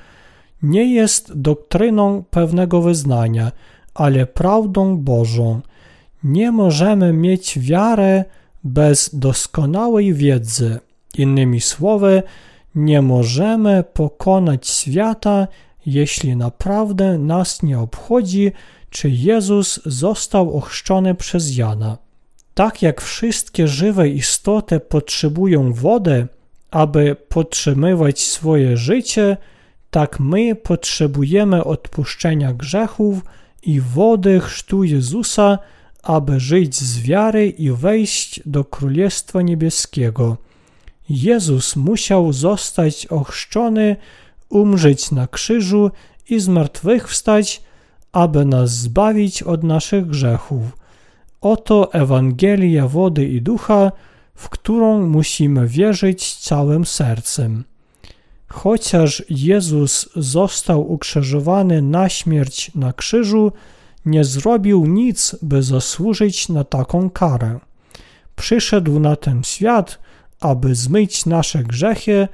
nie 0.64 0.94
jest 0.94 1.34
doktryną 1.42 2.24
pewnego 2.30 2.82
wyznania, 2.82 3.52
ale 3.94 4.26
prawdą 4.26 4.98
Bożą. 4.98 5.62
Nie 6.24 6.52
możemy 6.52 7.14
mieć 7.14 7.60
wiary 7.60 8.24
bez 8.64 9.16
doskonałej 9.16 10.14
wiedzy. 10.14 10.80
Innymi 11.18 11.62
słowy, 11.62 12.24
nie 12.76 13.02
możemy 13.02 13.84
pokonać 13.94 14.68
świata, 14.68 15.48
jeśli 15.86 16.36
naprawdę 16.36 17.18
nas 17.18 17.64
nie 17.64 17.80
obchodzi, 17.80 18.52
czy 18.90 19.10
Jezus 19.10 19.80
został 19.86 20.58
ochrzczony 20.58 21.16
przez 21.16 21.58
Jana. 21.58 21.98
Tak 22.54 22.82
jak 22.82 23.02
wszystkie 23.02 23.68
żywe 23.68 24.10
istoty 24.10 24.80
potrzebują 24.80 25.74
wody, 25.74 26.28
aby 26.72 27.16
podtrzymywać 27.30 28.20
swoje 28.20 28.78
życie, 28.78 29.38
tak 29.94 30.20
my 30.20 30.56
potrzebujemy 30.56 31.64
odpuszczenia 31.64 32.54
grzechów 32.54 33.20
i 33.64 33.82
wody 33.82 34.40
chrztu 34.40 34.84
Jezusa, 34.84 35.60
aby 36.04 36.40
żyć 36.40 36.76
z 36.76 37.02
wiary 37.02 37.50
i 37.50 37.72
wejść 37.72 38.42
do 38.46 38.64
Królestwa 38.64 39.42
Niebieskiego. 39.42 40.38
Jezus 41.10 41.76
musiał 41.76 42.34
zostać 42.34 43.06
ochrzczony, 43.06 43.96
umrzeć 44.50 45.12
na 45.12 45.28
krzyżu 45.28 45.92
i 46.30 46.40
zmartwychwstać, 46.40 47.64
aby 48.12 48.46
nas 48.46 48.72
zbawić 48.72 49.44
od 49.44 49.64
naszych 49.64 50.08
grzechów. 50.08 50.64
Oto 51.42 51.94
Ewangelia 51.94 52.88
wody 52.88 53.26
i 53.28 53.42
ducha, 53.42 53.92
w 54.36 54.50
którą 54.50 55.08
musimy 55.08 55.68
wierzyć 55.68 56.36
całym 56.36 56.86
sercem. 56.86 57.64
Chociaż 58.54 59.24
Jezus 59.30 60.10
został 60.16 60.92
ukrzyżowany 60.92 61.82
na 61.82 62.10
śmierć 62.10 62.72
na 62.76 62.94
krzyżu, 62.94 63.52
nie 64.06 64.24
zrobił 64.24 64.86
nic, 64.86 65.36
by 65.42 65.64
zasłużyć 65.64 66.50
na 66.50 66.64
taką 66.64 67.10
karę. 67.10 67.60
Przyszedł 68.36 69.00
na 69.00 69.16
ten 69.16 69.44
świat, 69.44 70.00
aby 70.40 70.76
zmyć 70.76 71.26
nasze 71.26 71.64
grzechy, 71.64 72.28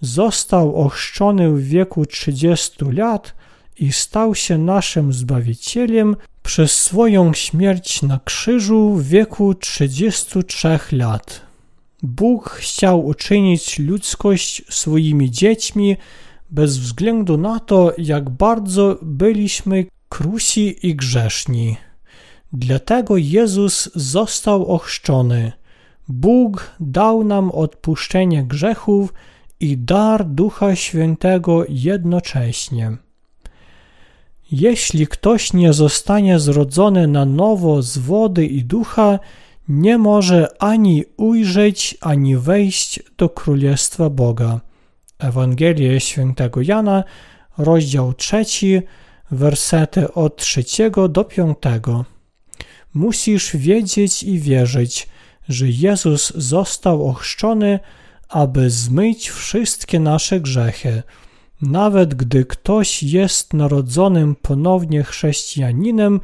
został 0.00 0.76
ochrzczony 0.76 1.50
w 1.50 1.62
wieku 1.68 2.06
30 2.06 2.84
lat 2.84 3.34
i 3.78 3.92
stał 3.92 4.34
się 4.34 4.58
naszym 4.58 5.12
Zbawicielem 5.12 6.16
przez 6.42 6.72
swoją 6.72 7.32
śmierć 7.34 8.02
na 8.02 8.20
krzyżu 8.24 8.94
w 8.94 9.08
wieku 9.08 9.54
33 9.54 10.78
lat. 10.92 11.53
Bóg 12.04 12.50
chciał 12.50 13.06
uczynić 13.06 13.78
ludzkość 13.78 14.62
swoimi 14.70 15.30
dziećmi 15.30 15.96
bez 16.50 16.78
względu 16.78 17.36
na 17.36 17.60
to, 17.60 17.92
jak 17.98 18.30
bardzo 18.30 18.98
byliśmy 19.02 19.86
krusi 20.08 20.86
i 20.86 20.94
grzeszni. 20.94 21.76
Dlatego 22.52 23.16
Jezus 23.16 23.90
został 23.94 24.66
ochrzczony. 24.66 25.52
Bóg 26.08 26.70
dał 26.80 27.24
nam 27.24 27.50
odpuszczenie 27.50 28.44
grzechów 28.44 29.14
i 29.60 29.78
dar 29.78 30.26
Ducha 30.26 30.76
Świętego 30.76 31.64
jednocześnie. 31.68 32.96
Jeśli 34.52 35.06
ktoś 35.06 35.52
nie 35.52 35.72
zostanie 35.72 36.40
zrodzony 36.40 37.06
na 37.06 37.24
nowo 37.24 37.82
z 37.82 37.98
wody 37.98 38.46
i 38.46 38.64
ducha, 38.64 39.18
nie 39.68 39.98
może 39.98 40.48
ani 40.58 41.04
ujrzeć, 41.16 41.96
ani 42.00 42.36
wejść 42.36 43.00
do 43.18 43.28
Królestwa 43.28 44.10
Boga. 44.10 44.60
Ewangelia 45.18 46.00
Świętego 46.00 46.62
Jana, 46.62 47.04
rozdział 47.58 48.14
trzeci, 48.14 48.82
wersety 49.30 50.12
od 50.12 50.36
trzeciego 50.36 51.08
do 51.08 51.24
piątego. 51.24 52.04
Musisz 52.94 53.56
wiedzieć 53.56 54.22
i 54.22 54.38
wierzyć, 54.38 55.08
że 55.48 55.68
Jezus 55.68 56.32
został 56.36 57.08
ochrzczony, 57.08 57.80
aby 58.28 58.70
zmyć 58.70 59.30
wszystkie 59.30 60.00
nasze 60.00 60.40
grzechy. 60.40 61.02
Nawet 61.62 62.14
gdy 62.14 62.44
ktoś 62.44 63.02
jest 63.02 63.52
narodzonym 63.52 64.36
ponownie 64.42 65.02
chrześcijaninem, 65.02 66.20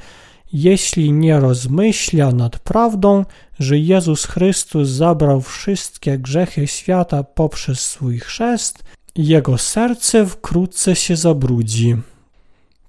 jeśli 0.52 1.12
nie 1.12 1.40
rozmyśla 1.40 2.32
nad 2.32 2.58
prawdą, 2.58 3.24
że 3.58 3.78
Jezus 3.78 4.24
Chrystus 4.24 4.88
zabrał 4.88 5.40
wszystkie 5.40 6.18
grzechy 6.18 6.66
świata 6.66 7.22
poprzez 7.22 7.80
swój 7.80 8.18
chrzest, 8.18 8.84
jego 9.16 9.58
serce 9.58 10.26
wkrótce 10.26 10.96
się 10.96 11.16
zabrudzi. 11.16 11.96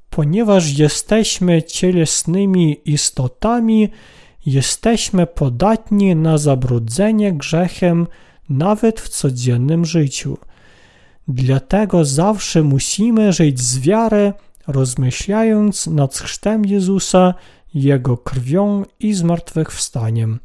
Ponieważ 0.10 0.80
jesteśmy 0.80 1.64
cielesnymi 1.64 2.78
istotami, 2.86 3.90
jesteśmy 4.46 5.28
podatni 5.28 6.16
na 6.16 6.38
zabrudzenie 6.38 7.34
grzechem 7.34 8.08
nawet 8.50 9.00
w 9.00 9.10
codziennym 9.10 9.86
życiu. 9.86 10.38
Dlatego 11.28 12.06
zawsze 12.06 12.64
musimy 12.64 13.34
żyć 13.34 13.60
z 13.62 13.80
wiary, 13.80 14.34
rozmyślając 14.68 15.88
nad 15.88 16.16
chrztem 16.16 16.66
Jezusa, 16.66 17.34
Jego 17.74 18.18
krwią 18.18 18.84
i 19.00 19.14
zmartwychwstaniem. 19.14 20.40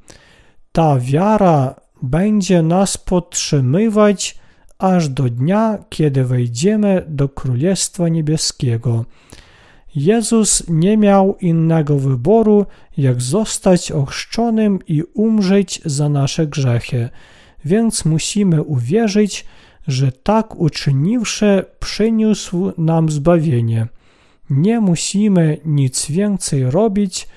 Ta 0.72 0.98
wiara 0.98 1.74
będzie 2.02 2.62
nas 2.62 2.98
podtrzymywać 2.98 4.38
aż 4.78 5.08
do 5.08 5.22
dnia, 5.22 5.78
kiedy 5.88 6.24
wejdziemy 6.24 7.04
do 7.08 7.28
Królestwa 7.28 8.08
Niebieskiego. 8.08 9.04
Jezus 9.94 10.62
nie 10.68 10.96
miał 10.96 11.36
innego 11.40 11.98
wyboru, 11.98 12.66
jak 12.96 13.22
zostać 13.22 13.92
ochrzczonym 13.92 14.78
i 14.88 15.02
umrzeć 15.14 15.80
za 15.84 16.08
nasze 16.08 16.46
grzechy, 16.46 17.08
więc 17.64 18.04
musimy 18.04 18.62
uwierzyć, 18.62 19.46
że 19.86 20.12
tak 20.12 20.56
uczyniwszy 20.56 21.64
przyniósł 21.80 22.72
nam 22.78 23.08
zbawienie. 23.08 23.86
Nie 24.50 24.80
musimy 24.80 25.58
nic 25.64 26.10
więcej 26.10 26.70
robić, 26.70 27.28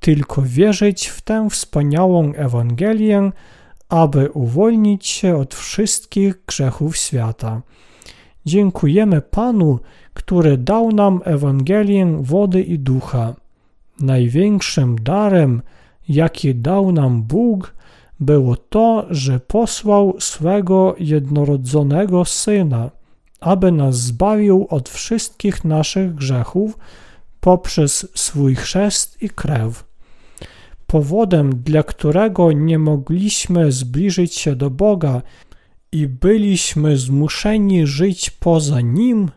tylko 0.00 0.42
wierzyć 0.42 1.06
w 1.06 1.20
tę 1.20 1.50
wspaniałą 1.50 2.32
Ewangelię, 2.32 3.30
aby 3.88 4.30
uwolnić 4.30 5.06
się 5.06 5.36
od 5.36 5.54
wszystkich 5.54 6.44
grzechów 6.46 6.96
świata. 6.96 7.62
Dziękujemy 8.46 9.20
Panu, 9.20 9.78
który 10.14 10.58
dał 10.58 10.92
nam 10.92 11.20
Ewangelię 11.24 12.18
wody 12.20 12.62
i 12.62 12.78
ducha. 12.78 13.34
Największym 14.00 14.96
darem, 14.98 15.62
jaki 16.08 16.54
dał 16.54 16.92
nam 16.92 17.22
Bóg, 17.22 17.74
było 18.20 18.56
to, 18.56 19.06
że 19.10 19.40
posłał 19.40 20.16
swego 20.18 20.94
jednorodzonego 20.98 22.24
Syna, 22.24 22.90
aby 23.40 23.72
nas 23.72 23.96
zbawił 23.96 24.66
od 24.70 24.88
wszystkich 24.88 25.64
naszych 25.64 26.14
grzechów 26.14 26.78
poprzez 27.40 28.08
swój 28.14 28.54
chrzest 28.54 29.22
i 29.22 29.30
krew. 29.30 29.84
Powodem, 30.86 31.62
dla 31.62 31.82
którego 31.82 32.52
nie 32.52 32.78
mogliśmy 32.78 33.72
zbliżyć 33.72 34.34
się 34.34 34.56
do 34.56 34.70
Boga 34.70 35.22
i 35.92 36.06
byliśmy 36.06 36.96
zmuszeni 36.96 37.86
żyć 37.86 38.30
poza 38.30 38.80
Nim, 38.80 39.30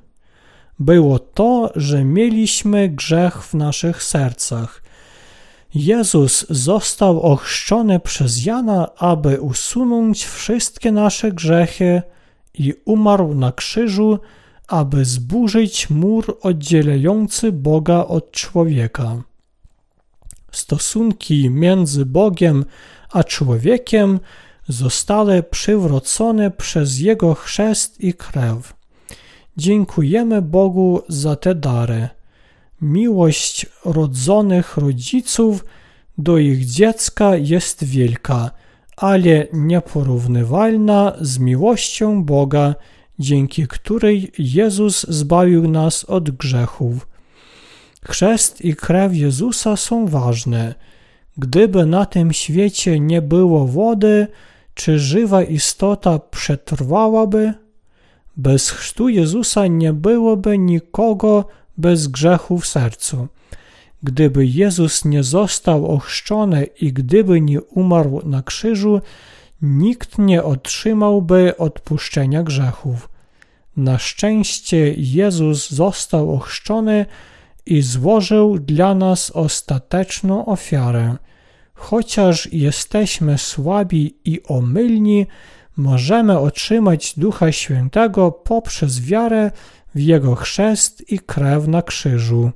było 0.79 1.19
to, 1.19 1.71
że 1.75 2.03
mieliśmy 2.03 2.89
grzech 2.89 3.43
w 3.43 3.53
naszych 3.53 4.03
sercach. 4.03 4.81
Jezus 5.75 6.45
został 6.49 7.21
ochrzczony 7.21 7.99
przez 7.99 8.45
Jana, 8.45 8.87
aby 8.97 9.41
usunąć 9.41 10.25
wszystkie 10.25 10.91
nasze 10.91 11.31
grzechy 11.31 12.01
i 12.53 12.73
umarł 12.85 13.35
na 13.35 13.51
krzyżu, 13.51 14.19
aby 14.67 15.05
zburzyć 15.05 15.89
mur 15.89 16.37
oddzielający 16.41 17.51
Boga 17.51 18.05
od 18.05 18.31
człowieka. 18.31 19.23
Stosunki 20.51 21.49
między 21.49 22.05
Bogiem 22.05 22.65
a 23.11 23.23
człowiekiem 23.23 24.19
zostały 24.67 25.43
przywrócone 25.43 26.51
przez 26.51 26.99
Jego 26.99 27.33
chrzest 27.33 28.01
i 28.01 28.13
krew. 28.13 28.73
Dziękujemy 29.57 30.41
Bogu 30.41 31.01
za 31.07 31.35
te 31.35 31.55
dary. 31.55 32.09
Miłość 32.81 33.65
rodzonych 33.85 34.77
rodziców 34.77 35.65
do 36.17 36.37
ich 36.37 36.65
dziecka 36.65 37.35
jest 37.35 37.83
wielka, 37.83 38.51
ale 39.01 39.47
nieporównywalna 39.53 41.13
z 41.21 41.39
miłością 41.39 42.23
Boga, 42.23 42.75
dzięki 43.19 43.67
której 43.67 44.31
Jezus 44.37 45.05
zbawił 45.09 45.67
nas 45.67 46.03
od 46.03 46.31
grzechów. 46.31 47.07
Chrzest 48.05 48.61
i 48.61 48.75
krew 48.75 49.15
Jezusa 49.15 49.75
są 49.75 50.07
ważne. 50.07 50.75
Gdyby 51.37 51.85
na 51.85 52.05
tym 52.05 52.33
świecie 52.33 52.99
nie 52.99 53.21
było 53.21 53.67
wody, 53.67 54.27
czy 54.73 54.99
żywa 54.99 55.43
istota 55.43 56.19
przetrwałaby? 56.19 57.53
Bez 58.37 58.69
chrztu 58.69 59.09
Jezusa 59.09 59.67
nie 59.67 59.93
byłoby 59.93 60.57
nikogo 60.57 61.45
bez 61.77 62.07
grzechu 62.07 62.59
w 62.59 62.67
sercu. 62.67 63.27
Gdyby 64.03 64.45
Jezus 64.45 65.05
nie 65.05 65.23
został 65.23 65.87
ochrzczony 65.87 66.67
i 66.81 66.93
gdyby 66.93 67.41
nie 67.41 67.61
umarł 67.61 68.21
na 68.25 68.43
krzyżu, 68.43 69.01
nikt 69.61 70.17
nie 70.17 70.43
otrzymałby 70.43 71.57
odpuszczenia 71.57 72.43
grzechów. 72.43 73.09
Na 73.77 73.99
szczęście 73.99 74.93
Jezus 74.97 75.69
został 75.69 76.33
ochrzczony 76.33 77.05
i 77.65 77.81
złożył 77.81 78.59
dla 78.59 78.95
nas 78.95 79.31
ostateczną 79.31 80.45
ofiarę. 80.45 81.15
Chociaż 81.73 82.53
jesteśmy 82.53 83.37
słabi 83.37 84.15
i 84.25 84.43
omylni, 84.43 85.25
możemy 85.77 86.39
otrzymać 86.39 87.13
Ducha 87.19 87.51
Świętego 87.51 88.31
poprzez 88.31 89.01
wiarę 89.01 89.51
w 89.95 89.99
Jego 89.99 90.35
chrzest 90.35 91.11
i 91.11 91.19
krew 91.19 91.67
na 91.67 91.81
krzyżu. 91.81 92.51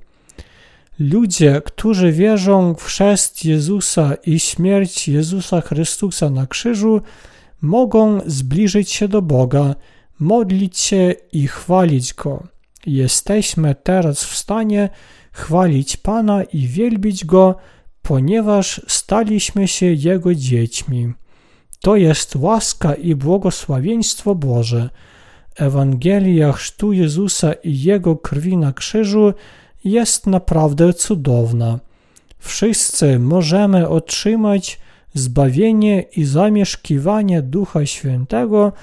Ludzie, 1.00 1.62
którzy 1.66 2.12
wierzą 2.12 2.76
w 2.76 2.84
chrzest 2.84 3.46
Jezusa 3.46 4.14
i 4.26 4.40
śmierć 4.40 5.08
Jezusa 5.08 5.62
Chrystusa 5.62 6.30
na 6.30 6.48
krzyżu, 6.48 7.02
mogą 7.62 8.20
zbliżyć 8.26 8.92
się 8.92 9.08
do 9.08 9.22
Boga, 9.22 9.76
modlić 10.20 10.78
się 10.78 11.16
i 11.32 11.48
chwalić 11.48 12.14
Go. 12.14 12.44
Jesteśmy 12.86 13.76
teraz 13.84 14.24
w 14.24 14.36
stanie 14.36 14.90
chwalić 15.32 15.98
Pana 15.98 16.44
i 16.44 16.68
wielbić 16.68 17.26
Go, 17.26 17.56
ponieważ 18.02 18.82
staliśmy 18.88 19.68
się 19.68 19.86
Jego 19.86 20.36
dziećmi. 20.36 21.14
To 21.82 21.96
jest 21.96 22.36
łaska 22.36 22.94
i 22.94 23.16
błogosławieństwo 23.16 24.36
Boże. 24.36 24.90
Ewangelia 25.56 26.52
chrztu 26.52 26.94
Jezusa 26.94 27.54
i 27.54 27.82
Jego 27.82 28.16
krwi 28.16 28.58
na 28.58 28.74
krzyżu 28.74 29.34
jest 29.86 30.28
naprawdę 30.28 30.94
cudowna. 30.94 31.80
Wszyscy 32.40 33.20
możemy 33.20 33.90
otrzymać 33.90 34.80
zbawienie 35.14 36.02
i 36.02 36.26
zamieszkiwanie 36.26 37.42
Ducha 37.42 37.86
Świętego 37.86 38.74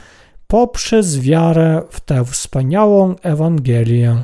poprzez 0.46 1.20
wiarę 1.20 1.82
w 1.90 2.00
tę 2.00 2.24
wspaniałą 2.24 3.14
Ewangelię. 3.22 4.22